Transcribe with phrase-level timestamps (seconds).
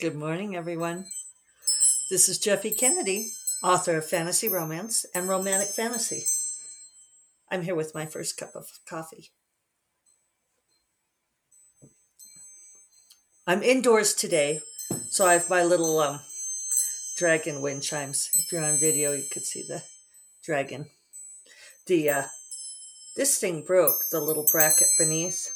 [0.00, 1.08] Good morning, everyone.
[2.08, 6.24] This is Jeffe Kennedy, author of Fantasy Romance and Romantic Fantasy.
[7.50, 9.28] I'm here with my first cup of coffee.
[13.46, 14.62] I'm indoors today,
[15.10, 16.20] so I have my little um,
[17.18, 18.30] dragon wind chimes.
[18.36, 19.82] If you're on video, you could see the
[20.42, 20.86] dragon.
[21.86, 22.22] The uh,
[23.16, 25.46] this thing broke the little bracket beneath,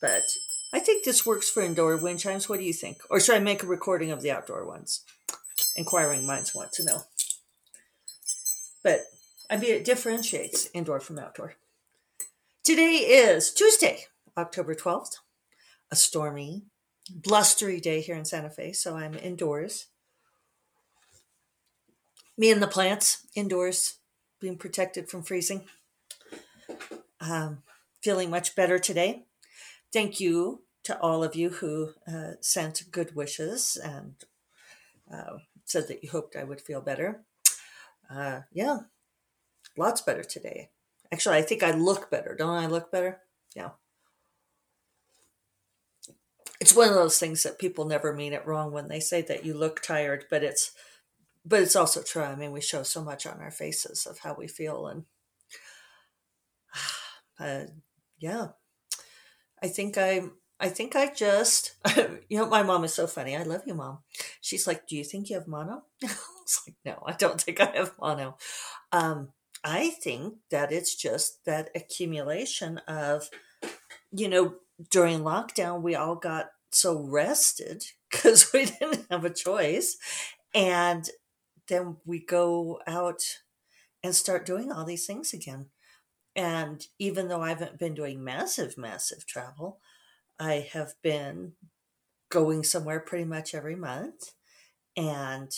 [0.00, 0.22] but
[0.72, 2.48] I think this works for indoor wind chimes.
[2.48, 2.98] What do you think?
[3.08, 5.02] Or should I make a recording of the outdoor ones?
[5.76, 7.02] Inquiring minds want to know.
[8.82, 9.04] But
[9.50, 11.54] I mean, it differentiates indoor from outdoor.
[12.64, 14.04] Today is Tuesday,
[14.36, 15.16] October 12th,
[15.90, 16.64] a stormy,
[17.10, 18.72] blustery day here in Santa Fe.
[18.72, 19.86] So I'm indoors.
[22.36, 23.94] Me and the plants indoors,
[24.38, 25.64] being protected from freezing.
[27.20, 27.62] Um,
[28.02, 29.24] feeling much better today.
[29.92, 34.14] Thank you to all of you who uh, sent good wishes and
[35.12, 37.22] uh, said that you hoped I would feel better.
[38.10, 38.78] Uh, yeah,
[39.76, 40.70] lots better today.
[41.12, 42.34] Actually, I think I look better.
[42.34, 43.20] Don't I look better?
[43.54, 43.70] Yeah.
[46.60, 49.44] It's one of those things that people never mean it wrong when they say that
[49.44, 50.72] you look tired, but it's
[51.44, 52.22] but it's also true.
[52.22, 55.04] I mean, we show so much on our faces of how we feel, and
[57.40, 57.70] uh,
[58.18, 58.48] yeah,
[59.62, 60.22] I think I
[60.60, 61.76] I think I just
[62.28, 63.36] you know my mom is so funny.
[63.36, 63.98] I love you, mom.
[64.40, 67.60] She's like, "Do you think you have mono?" I was like, "No, I don't think
[67.60, 68.36] I have mono."
[68.92, 69.32] Um,
[69.64, 73.28] I think that it's just that accumulation of,
[74.12, 74.56] you know,
[74.90, 79.96] during lockdown we all got so rested because we didn't have a choice,
[80.54, 81.08] and
[81.68, 83.22] then we go out
[84.02, 85.66] and start doing all these things again
[86.36, 89.80] and even though I haven't been doing massive, massive travel,
[90.38, 91.52] I have been
[92.30, 94.32] going somewhere pretty much every month
[94.96, 95.50] and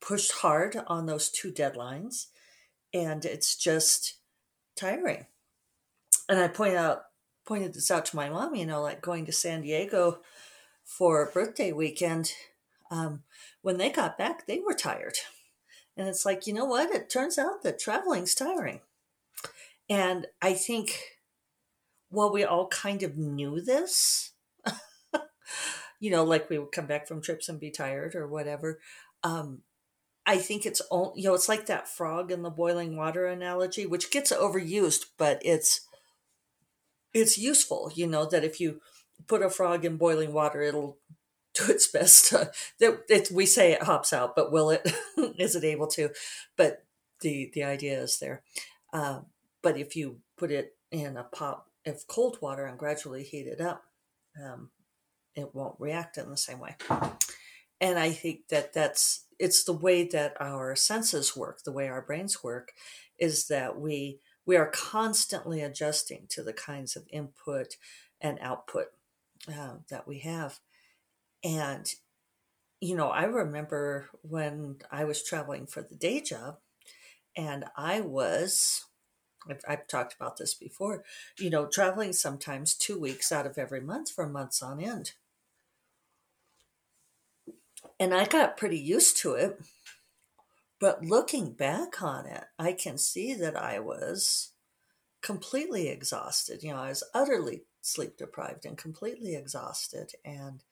[0.00, 2.26] pushed hard on those two deadlines.
[2.92, 4.14] And it's just
[4.76, 5.26] tiring.
[6.28, 7.04] And I point out,
[7.46, 10.20] pointed this out to my mom, you know, like going to San Diego
[10.84, 12.32] for birthday weekend.
[12.90, 13.22] Um,
[13.62, 15.16] when they got back, they were tired.
[15.96, 16.94] And it's like, you know what?
[16.94, 18.80] It turns out that traveling's tiring.
[19.90, 21.00] And I think
[22.10, 24.32] while we all kind of knew this,
[26.00, 28.80] you know, like we would come back from trips and be tired or whatever.
[29.22, 29.62] Um,
[30.26, 33.86] I think it's all you know, it's like that frog in the boiling water analogy,
[33.86, 35.80] which gets overused, but it's
[37.14, 38.80] it's useful, you know, that if you
[39.26, 40.98] put a frog in boiling water, it'll
[41.54, 44.86] do its best to, that it, we say it hops out, but will it?
[45.38, 46.10] is it able to?
[46.56, 46.84] But
[47.20, 48.42] the the idea is there.
[48.92, 49.26] Um,
[49.68, 53.60] but if you put it in a pot of cold water and gradually heat it
[53.60, 53.82] up,
[54.42, 54.70] um,
[55.36, 56.74] it won't react in the same way.
[57.78, 62.00] And I think that that's it's the way that our senses work, the way our
[62.00, 62.72] brains work,
[63.18, 67.76] is that we we are constantly adjusting to the kinds of input
[68.22, 68.86] and output
[69.52, 70.60] uh, that we have.
[71.44, 71.86] And
[72.80, 76.56] you know, I remember when I was traveling for the day job,
[77.36, 78.86] and I was
[79.48, 81.04] I've, I've, talked about this before,
[81.38, 85.12] you know, traveling sometimes two weeks out of every month for months on end.
[88.00, 89.60] And I got pretty used to it.
[90.80, 94.52] But looking back on it, I can see that I was
[95.22, 96.62] completely exhausted.
[96.62, 100.12] You know, I was utterly sleep deprived and completely exhausted.
[100.24, 100.62] And,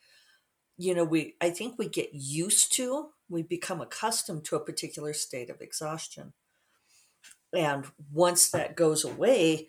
[0.79, 5.13] you know, we, I think we get used to, we become accustomed to a particular
[5.13, 6.35] state of exhaustion
[7.55, 9.69] and once that goes away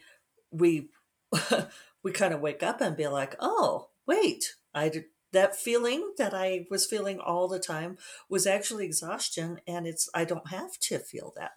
[0.52, 0.90] we
[2.04, 6.34] we kind of wake up and be like oh wait i did that feeling that
[6.34, 7.98] i was feeling all the time
[8.30, 11.52] was actually exhaustion and it's i don't have to feel that.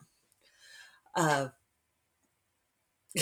[1.14, 1.48] Uh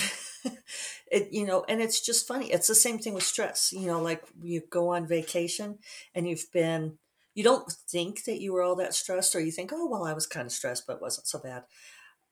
[1.10, 4.00] it you know and it's just funny it's the same thing with stress you know
[4.00, 5.78] like you go on vacation
[6.14, 6.98] and you've been
[7.34, 10.12] you don't think that you were all that stressed or you think oh well i
[10.12, 11.64] was kind of stressed but it wasn't so bad.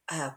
[0.09, 0.31] Uh,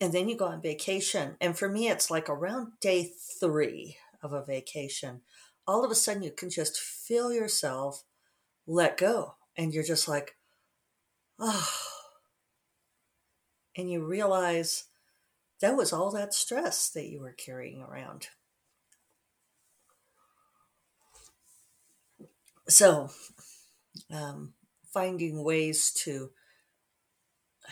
[0.00, 1.36] and then you go on vacation.
[1.40, 3.10] And for me, it's like around day
[3.40, 5.22] three of a vacation,
[5.66, 8.04] all of a sudden you can just feel yourself
[8.66, 9.34] let go.
[9.56, 10.36] And you're just like,
[11.38, 11.68] oh.
[13.76, 14.84] And you realize
[15.60, 18.28] that was all that stress that you were carrying around.
[22.68, 23.10] So,
[24.12, 24.54] um,
[24.92, 26.30] finding ways to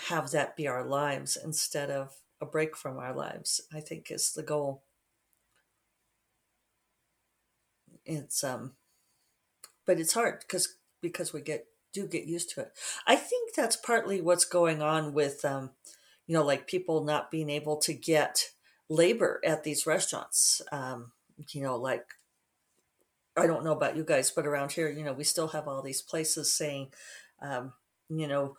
[0.09, 4.33] have that be our lives instead of a break from our lives, I think is
[4.33, 4.83] the goal.
[8.05, 8.77] It's um
[9.87, 12.73] but it's hard because because we get do get used to it.
[13.07, 15.71] I think that's partly what's going on with um,
[16.27, 18.51] you know, like people not being able to get
[18.89, 20.63] labor at these restaurants.
[20.71, 21.13] Um,
[21.51, 22.07] you know, like
[23.37, 25.83] I don't know about you guys, but around here, you know, we still have all
[25.83, 26.93] these places saying,
[27.41, 27.73] um,
[28.11, 28.57] you know,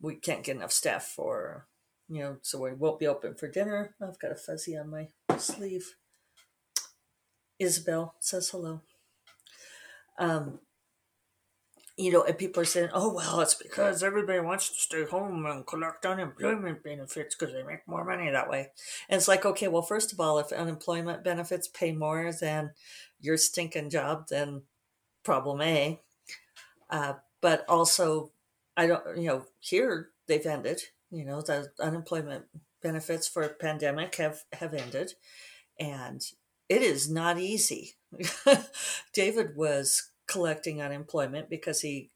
[0.00, 1.66] we can't get enough staff for,
[2.08, 3.94] you know, so we won't be open for dinner.
[4.00, 5.08] I've got a fuzzy on my
[5.38, 5.96] sleeve.
[7.58, 8.82] Isabel says hello.
[10.18, 10.60] Um,
[11.96, 15.46] you know, and people are saying, oh, well, it's because everybody wants to stay home
[15.46, 18.68] and collect unemployment benefits because they make more money that way.
[19.08, 22.72] And it's like, okay, well, first of all, if unemployment benefits pay more than
[23.18, 24.62] your stinking job, then
[25.24, 26.02] problem A.
[26.90, 28.30] Uh, but also,
[28.76, 32.44] I don't, you know, here they've ended, you know, the unemployment
[32.82, 35.14] benefits for a pandemic have, have ended.
[35.78, 36.22] And
[36.68, 37.94] it is not easy.
[39.12, 42.10] David was collecting unemployment because he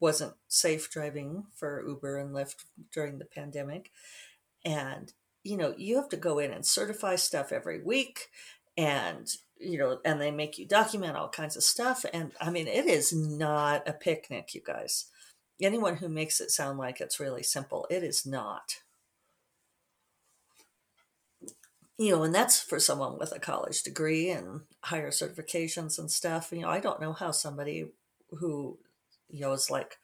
[0.00, 3.90] wasn't safe driving for Uber and Lyft during the pandemic.
[4.64, 5.12] And,
[5.44, 8.28] you know, you have to go in and certify stuff every week
[8.76, 9.28] and,
[9.58, 12.04] you know, and they make you document all kinds of stuff.
[12.12, 15.06] And I mean, it is not a picnic, you guys.
[15.60, 18.82] Anyone who makes it sound like it's really simple, it is not.
[21.98, 26.50] you know, and that's for someone with a college degree and higher certifications and stuff.
[26.50, 27.86] You know, I don't know how somebody
[28.30, 28.78] who,
[29.30, 29.98] you know, is like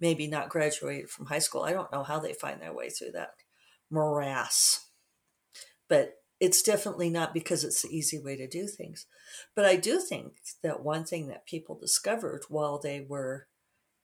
[0.00, 3.12] maybe not graduated from high school, I don't know how they find their way through
[3.12, 3.34] that
[3.90, 4.88] morass.
[5.88, 9.06] But it's definitely not because it's the easy way to do things.
[9.54, 13.46] But I do think that one thing that people discovered while they were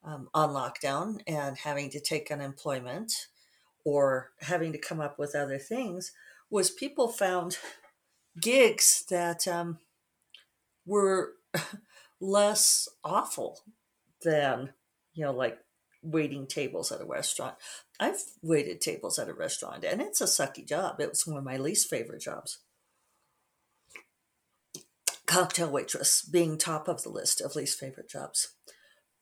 [0.04, 3.12] um, on lockdown and having to take unemployment
[3.84, 6.12] or having to come up with other things
[6.50, 7.58] was people found
[8.40, 9.78] gigs that um,
[10.87, 11.34] were
[12.20, 13.60] less awful
[14.22, 14.70] than
[15.14, 15.58] you know like
[16.02, 17.54] waiting tables at a restaurant.
[18.00, 21.00] I've waited tables at a restaurant and it's a sucky job.
[21.00, 22.58] It was one of my least favorite jobs.
[25.26, 28.54] Cocktail waitress being top of the list of least favorite jobs.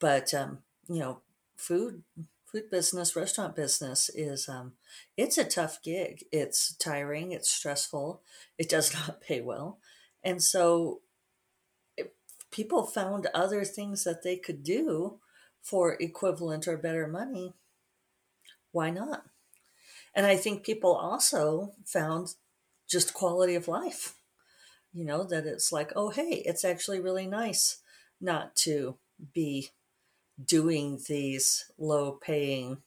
[0.01, 0.61] But um,
[0.91, 1.21] you know
[1.57, 2.03] food
[2.45, 4.73] food business, restaurant business is um,
[5.17, 6.25] it's a tough gig.
[6.33, 7.31] It's tiring.
[7.31, 8.23] It's stressful.
[8.59, 9.79] It does not pay well,
[10.23, 11.01] and so
[11.97, 12.15] it,
[12.51, 15.21] people found other things that they could do
[15.63, 17.55] for equivalent or better money.
[18.73, 19.25] Why not?
[20.15, 22.35] And I think people also found
[22.89, 24.17] just quality of life.
[24.93, 27.81] You know that it's like, oh hey, it's actually really nice
[28.21, 28.97] not to
[29.33, 29.71] be
[30.45, 32.79] doing these low paying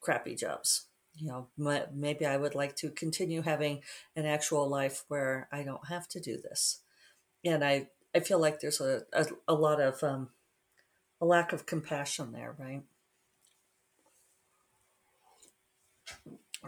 [0.00, 1.48] crappy jobs you know
[1.94, 3.80] maybe i would like to continue having
[4.14, 6.80] an actual life where i don't have to do this.
[7.44, 10.28] And i i feel like there's a a, a lot of um
[11.20, 12.82] a lack of compassion there right?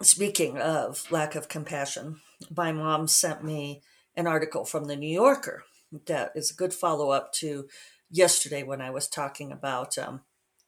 [0.01, 2.21] Speaking of lack of compassion
[2.55, 3.83] my mom sent me
[4.17, 5.65] an article from the new yorker
[6.07, 7.67] that is a good follow-up to
[8.11, 10.23] yesterday when I was talking about um,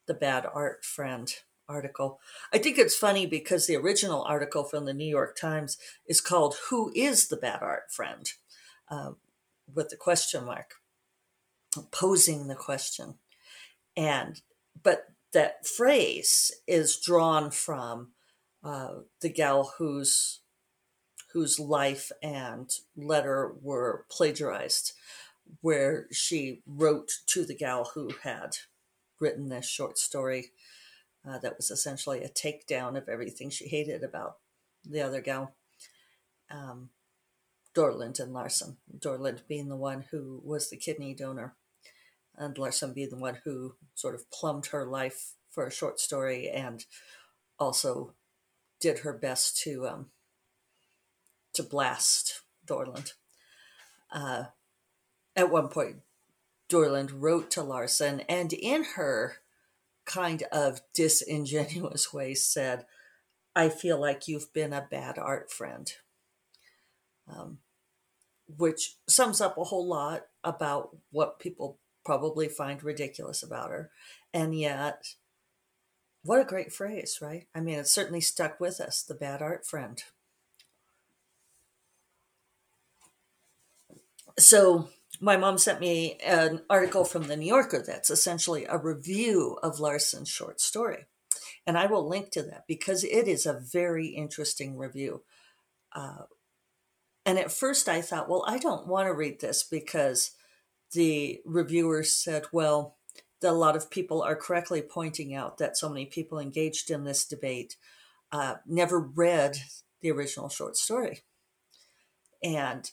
[0.07, 1.33] the bad art friend
[1.67, 2.19] article.
[2.53, 6.57] I think it's funny because the original article from the New York Times is called
[6.69, 8.29] Who is the Bad Art Friend?
[8.89, 9.11] Uh,
[9.73, 10.75] with the question mark,
[11.91, 13.15] posing the question.
[13.95, 14.41] And,
[14.83, 18.09] but that phrase is drawn from
[18.63, 20.39] uh, the gal whose
[21.33, 24.91] whose life and letter were plagiarized
[25.61, 28.57] where she wrote to the gal who had
[29.19, 30.51] written this short story
[31.27, 34.37] uh, that was essentially a takedown of everything she hated about
[34.83, 35.53] the other gal.
[36.49, 36.89] Um,
[37.73, 38.77] Dorland and Larson.
[38.97, 41.55] Dorland being the one who was the kidney donor,
[42.35, 46.49] and Larson being the one who sort of plumbed her life for a short story
[46.49, 46.85] and
[47.59, 48.13] also
[48.79, 50.07] did her best to um,
[51.53, 53.13] to blast Dorland.
[54.11, 54.45] Uh,
[55.35, 55.97] at one point,
[56.69, 59.37] Dorland wrote to Larson, and in her
[60.05, 62.85] kind of disingenuous way said,
[63.55, 65.91] I feel like you've been a bad art friend.
[67.27, 67.59] Um,
[68.57, 73.91] which sums up a whole lot about what people probably find ridiculous about her.
[74.33, 75.15] And yet,
[76.23, 77.47] what a great phrase, right?
[77.55, 80.01] I mean, it certainly stuck with us, the bad art friend.
[84.37, 84.89] So,
[85.21, 89.79] my mom sent me an article from the New Yorker that's essentially a review of
[89.79, 91.05] Larson's short story.
[91.67, 95.21] And I will link to that because it is a very interesting review.
[95.93, 96.23] Uh,
[97.23, 100.31] and at first I thought, well, I don't want to read this because
[100.91, 102.97] the reviewers said, well,
[103.41, 107.03] that a lot of people are correctly pointing out that so many people engaged in
[107.03, 107.75] this debate
[108.31, 109.57] uh, never read
[110.01, 111.21] the original short story.
[112.43, 112.89] And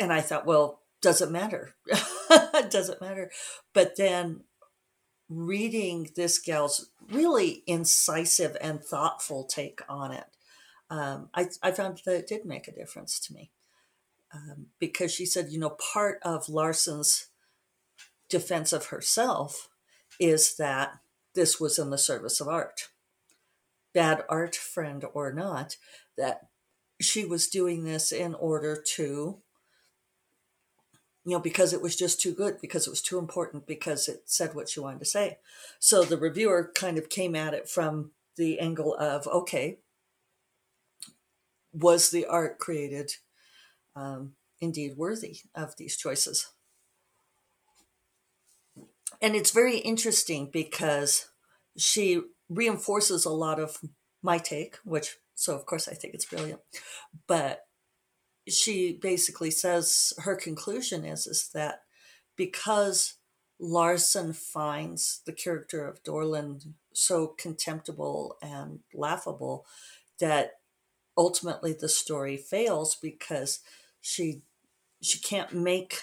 [0.00, 1.74] and I thought, well, does it matter?
[2.70, 3.30] doesn't matter?
[3.72, 4.44] But then
[5.28, 10.26] reading this gal's really incisive and thoughtful take on it,
[10.90, 13.50] um, I, I found that it did make a difference to me.
[14.32, 17.28] Um, because she said, you know, part of Larson's
[18.28, 19.68] defense of herself
[20.20, 20.98] is that
[21.34, 22.88] this was in the service of art.
[23.92, 25.76] Bad art friend or not,
[26.16, 26.48] that
[27.00, 29.38] she was doing this in order to,
[31.24, 34.22] you know, because it was just too good, because it was too important, because it
[34.24, 35.38] said what she wanted to say.
[35.78, 39.78] So the reviewer kind of came at it from the angle of, okay,
[41.72, 43.12] was the art created
[43.94, 46.48] um, indeed worthy of these choices?
[49.20, 51.28] and it's very interesting because
[51.76, 53.78] she reinforces a lot of
[54.22, 56.60] my take, which so of course I think it's brilliant.
[57.26, 57.60] But
[58.48, 61.82] she basically says her conclusion is is that
[62.36, 63.14] because
[63.58, 69.66] Larson finds the character of Dorland so contemptible and laughable
[70.18, 70.52] that
[71.16, 73.60] ultimately the story fails because
[74.00, 74.42] she
[75.02, 76.02] she can't make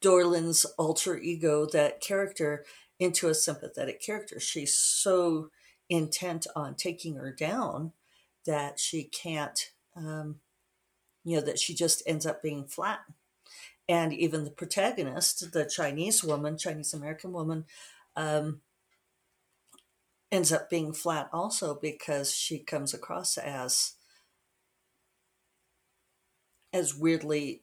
[0.00, 2.64] Dorland's alter ego, that character,
[2.98, 4.38] into a sympathetic character.
[4.38, 5.50] She's so
[5.88, 7.92] intent on taking her down
[8.46, 10.36] that she can't, um,
[11.28, 13.00] you know, that she just ends up being flat.
[13.86, 17.66] And even the protagonist, the Chinese woman, Chinese American woman,
[18.16, 18.62] um,
[20.32, 23.94] ends up being flat also because she comes across as
[26.72, 27.62] as weirdly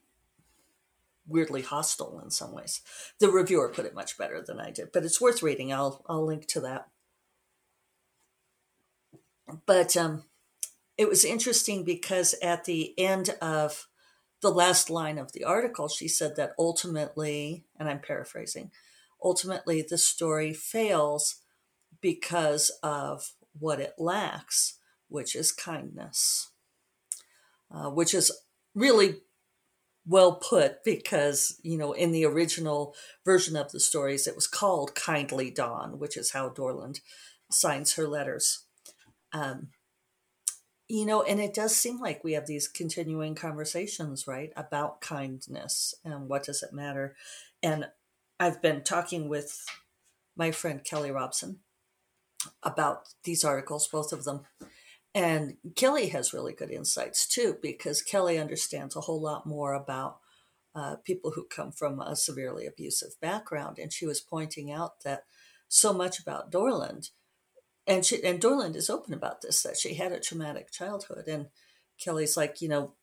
[1.27, 2.81] weirdly hostile in some ways.
[3.19, 5.73] The reviewer put it much better than I did, but it's worth reading.
[5.73, 6.87] I'll I'll link to that.
[9.65, 10.23] But um,
[10.97, 13.87] it was interesting because at the end of
[14.41, 18.71] the last line of the article, she said that ultimately, and I'm paraphrasing,
[19.23, 21.41] ultimately the story fails
[22.01, 26.51] because of what it lacks, which is kindness,
[27.73, 28.31] uh, which is
[28.73, 29.15] really
[30.07, 32.93] well put because you know in the original
[33.25, 36.99] version of the stories it was called kindly dawn which is how dorland
[37.49, 38.65] signs her letters.
[39.33, 39.69] Um,
[40.87, 45.95] you know and it does seem like we have these continuing conversations right about kindness
[46.03, 47.15] and what does it matter
[47.63, 47.85] and
[48.39, 49.65] i've been talking with
[50.35, 51.59] my friend kelly robson
[52.61, 54.41] about these articles both of them
[55.15, 60.17] and Kelly has really good insights too, because Kelly understands a whole lot more about
[60.75, 63.79] uh, people who come from a severely abusive background.
[63.79, 65.23] And she was pointing out that
[65.69, 67.11] so much about Dorland,
[67.87, 71.27] and she and Dorland is open about this, that she had a traumatic childhood.
[71.27, 71.47] And
[71.99, 72.93] Kelly's like, you know,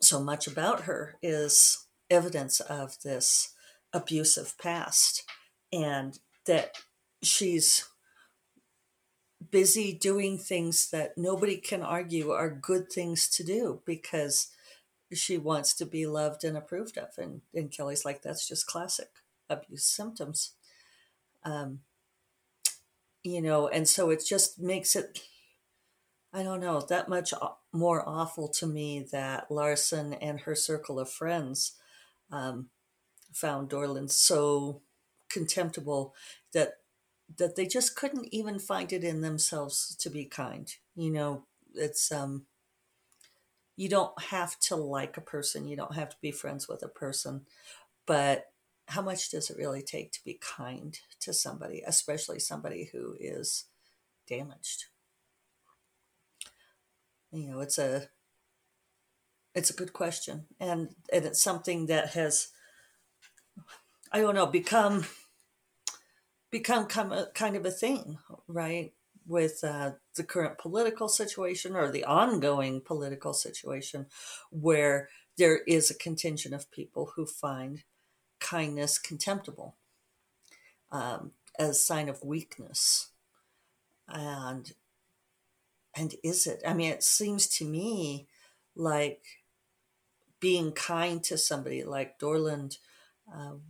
[0.00, 3.54] so much about her is evidence of this
[3.92, 5.24] abusive past,
[5.72, 6.76] and that
[7.22, 7.88] she's
[9.50, 14.48] busy doing things that nobody can argue are good things to do because
[15.12, 17.10] she wants to be loved and approved of.
[17.18, 19.10] And, and Kelly's like, that's just classic
[19.48, 20.52] abuse symptoms.
[21.44, 21.80] Um,
[23.24, 25.20] you know, and so it just makes it,
[26.32, 27.32] I don't know, that much
[27.72, 31.72] more awful to me that Larson and her circle of friends
[32.30, 32.68] um,
[33.32, 34.82] found Dorland so
[35.30, 36.14] contemptible
[36.54, 36.74] that
[37.38, 40.74] that they just couldn't even find it in themselves to be kind.
[40.96, 42.46] You know, it's um
[43.76, 46.88] you don't have to like a person, you don't have to be friends with a
[46.88, 47.42] person,
[48.06, 48.46] but
[48.88, 53.64] how much does it really take to be kind to somebody, especially somebody who is
[54.26, 54.84] damaged?
[57.32, 58.08] You know, it's a
[59.54, 62.48] it's a good question and and it's something that has
[64.12, 65.06] I don't know, become
[66.50, 68.92] become kind of a thing, right?
[69.26, 74.06] With uh, the current political situation or the ongoing political situation,
[74.50, 77.82] where there is a contingent of people who find
[78.44, 79.74] kindness contemptible
[80.92, 83.08] um, as sign of weakness,
[84.06, 84.72] and
[85.96, 86.62] and is it?
[86.66, 88.28] I mean, it seems to me
[88.76, 89.22] like
[90.40, 92.76] being kind to somebody like Dorland
[93.32, 93.62] um,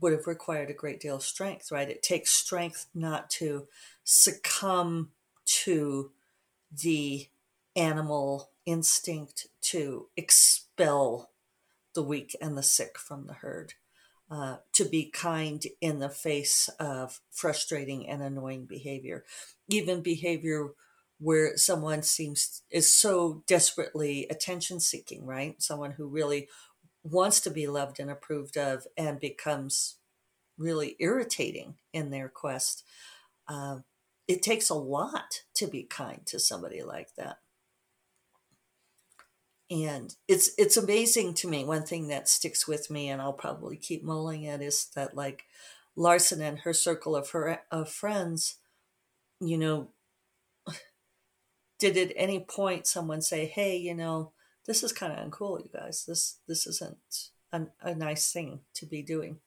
[0.00, 1.88] would have required a great deal of strength, right?
[1.88, 3.68] It takes strength not to
[4.02, 5.10] succumb
[5.64, 6.10] to
[6.72, 7.28] the
[7.76, 11.30] animal instinct to expel
[11.94, 13.74] the weak and the sick from the herd,
[14.30, 19.24] uh, to be kind in the face of frustrating and annoying behavior,
[19.68, 20.70] even behavior
[21.18, 25.60] where someone seems is so desperately attention seeking, right?
[25.60, 26.48] Someone who really
[27.02, 29.96] wants to be loved and approved of and becomes
[30.56, 32.84] really irritating in their quest.
[33.48, 33.78] Uh,
[34.28, 37.38] it takes a lot to be kind to somebody like that.
[39.70, 41.64] And it's it's amazing to me.
[41.64, 45.44] One thing that sticks with me, and I'll probably keep mulling it, is that like
[45.94, 48.56] Larson and her circle of her of friends,
[49.40, 49.88] you know,
[51.78, 54.32] did at any point someone say, "Hey, you know,
[54.66, 56.04] this is kind of uncool, you guys.
[56.04, 59.38] This this isn't a, a nice thing to be doing."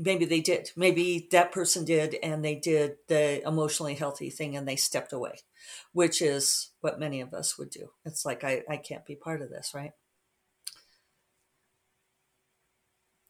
[0.00, 0.70] Maybe they did.
[0.76, 5.40] Maybe that person did and they did the emotionally healthy thing and they stepped away
[5.92, 7.90] which is what many of us would do.
[8.04, 9.92] It's like i, I can't be part of this right?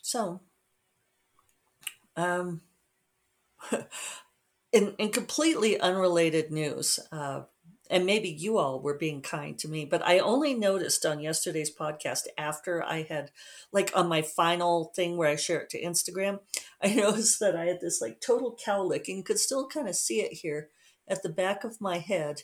[0.02, 0.40] So
[2.16, 2.60] um
[4.72, 7.42] in, in completely unrelated news uh,
[7.90, 11.74] and maybe you all were being kind to me but i only noticed on yesterday's
[11.74, 13.30] podcast after i had
[13.72, 16.38] like on my final thing where i share it to instagram
[16.82, 20.20] i noticed that i had this like total cowlick and could still kind of see
[20.20, 20.68] it here
[21.10, 22.42] at the back of my head.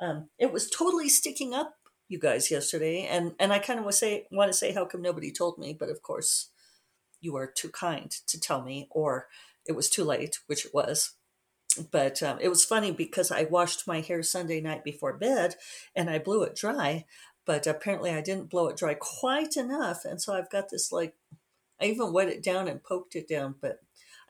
[0.00, 1.74] Um, it was totally sticking up
[2.08, 5.02] you guys yesterday and and i kind of was say want to say how come
[5.02, 5.76] nobody told me?
[5.78, 6.50] But of course
[7.20, 9.26] you are too kind to tell me or
[9.66, 11.15] it was too late which it was
[11.76, 15.54] but um, it was funny because I washed my hair Sunday night before bed
[15.94, 17.04] and I blew it dry,
[17.44, 20.04] but apparently I didn't blow it dry quite enough.
[20.04, 21.14] And so I've got this like,
[21.80, 23.54] I even wet it down and poked it down.
[23.60, 23.80] But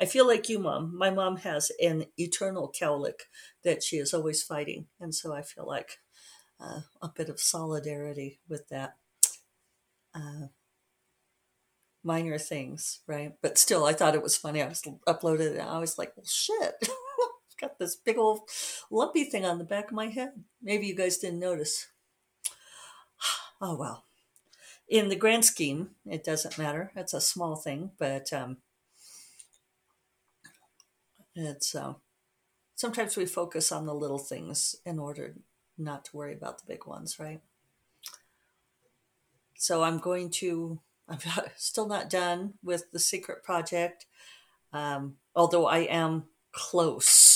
[0.00, 0.96] I feel like you, mom.
[0.96, 3.22] My mom has an eternal cowlick
[3.64, 4.86] that she is always fighting.
[5.00, 5.98] And so I feel like
[6.60, 8.96] uh, a bit of solidarity with that.
[10.14, 10.48] Uh,
[12.06, 13.34] minor things, right?
[13.42, 14.62] But still, I thought it was funny.
[14.62, 16.88] I was uploaded and I was like, well, shit.
[17.60, 18.40] got this big old
[18.90, 20.32] lumpy thing on the back of my head.
[20.62, 21.88] Maybe you guys didn't notice.
[23.58, 24.04] Oh well.
[24.86, 26.92] In the grand scheme, it doesn't matter.
[26.94, 28.58] It's a small thing, but um,
[31.34, 31.94] it's uh,
[32.74, 35.36] sometimes we focus on the little things in order
[35.78, 37.40] not to worry about the big ones, right?
[39.56, 40.80] So I'm going to.
[41.08, 41.18] I'm
[41.56, 44.06] still not done with the secret project,
[44.72, 47.35] um, although I am close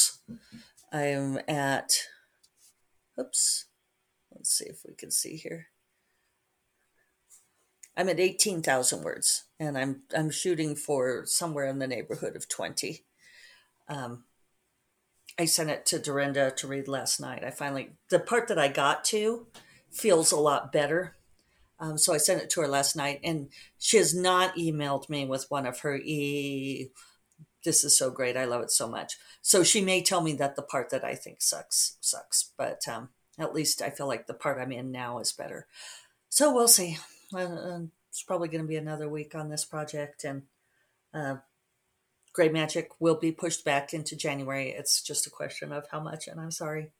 [0.92, 1.90] I'm at,
[3.18, 3.66] oops,
[4.34, 5.68] let's see if we can see here.
[7.96, 13.04] I'm at 18,000 words and I'm, I'm shooting for somewhere in the neighborhood of 20.
[13.88, 14.24] Um,
[15.38, 17.44] I sent it to Darynda to read last night.
[17.44, 19.46] I finally, the part that I got to
[19.90, 21.16] feels a lot better.
[21.78, 25.24] Um, so I sent it to her last night and she has not emailed me
[25.24, 26.90] with one of her e
[27.64, 28.36] this is so great.
[28.36, 29.16] I love it so much.
[29.42, 33.10] So she may tell me that the part that I think sucks sucks, but um,
[33.38, 35.66] at least I feel like the part I'm in now is better.
[36.28, 36.98] So we'll see.
[37.34, 40.42] Uh, it's probably going to be another week on this project, and
[41.14, 41.36] uh,
[42.32, 44.70] Grey Magic will be pushed back into January.
[44.70, 46.90] It's just a question of how much, and I'm sorry,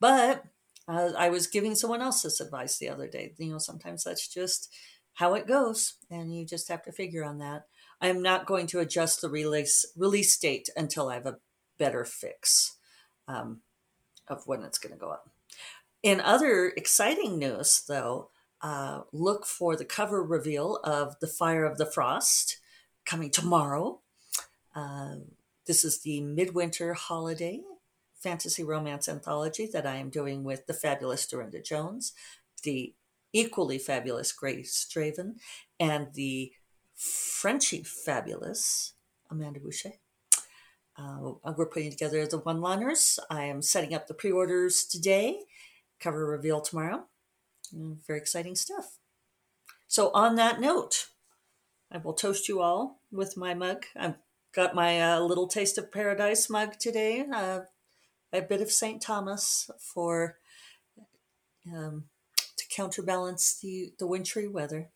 [0.00, 0.44] but
[0.88, 3.34] uh, I was giving someone else this advice the other day.
[3.38, 4.72] You know, sometimes that's just
[5.14, 7.66] how it goes, and you just have to figure on that.
[8.00, 11.38] I'm not going to adjust the release release date until I have a
[11.78, 12.76] better fix
[13.28, 13.60] um,
[14.28, 15.30] of when it's going to go up.
[16.02, 18.30] In other exciting news, though,
[18.62, 22.58] uh, look for the cover reveal of The Fire of the Frost
[23.04, 24.00] coming tomorrow.
[24.74, 25.16] Uh,
[25.66, 27.60] this is the midwinter holiday
[28.26, 32.12] fantasy romance anthology that I am doing with the fabulous Darynda Jones,
[32.62, 32.94] the
[33.32, 35.34] equally fabulous Grace Draven,
[35.78, 36.52] and the
[36.96, 38.94] Frenchy Fabulous,
[39.30, 40.00] Amanda Bouchet.
[40.98, 43.18] Uh, we're putting together the one liners.
[43.28, 45.40] I am setting up the pre orders today,
[46.00, 47.04] cover reveal tomorrow.
[47.74, 48.96] Mm, very exciting stuff.
[49.86, 51.08] So, on that note,
[51.92, 53.84] I will toast you all with my mug.
[53.94, 54.16] I've
[54.54, 57.26] got my uh, little taste of paradise mug today.
[57.32, 57.60] Uh,
[58.32, 59.00] a bit of St.
[59.00, 60.38] Thomas for
[61.72, 62.04] um,
[62.56, 64.90] to counterbalance the, the wintry weather.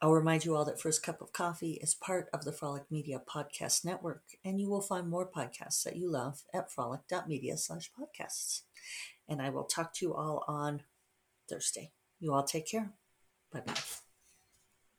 [0.00, 3.20] I'll remind you all that First Cup of Coffee is part of the Frolic Media
[3.28, 8.62] Podcast Network, and you will find more podcasts that you love at frolic.media slash podcasts.
[9.28, 10.82] And I will talk to you all on
[11.50, 11.90] Thursday.
[12.20, 12.92] You all take care.
[13.52, 13.74] Bye bye.